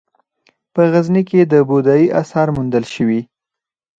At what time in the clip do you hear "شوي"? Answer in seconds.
2.93-3.21